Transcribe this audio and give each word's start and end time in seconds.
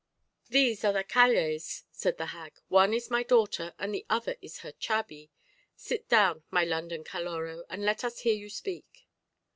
"These 0.49 0.83
are 0.83 0.93
Callées," 1.03 1.83
said 1.91 2.17
the 2.17 2.25
hag; 2.33 2.53
"one 2.69 2.91
is 2.91 3.11
my 3.11 3.21
daughter 3.21 3.75
and 3.77 3.93
the 3.93 4.03
other 4.09 4.35
is 4.41 4.61
her 4.61 4.71
chabi. 4.71 5.29
Sit 5.75 6.09
down, 6.09 6.41
my 6.49 6.63
London 6.63 7.03
Caloró, 7.03 7.61
and 7.69 7.85
let 7.85 8.03
us 8.03 8.21
hear 8.21 8.33
you 8.33 8.49
speak." 8.49 9.05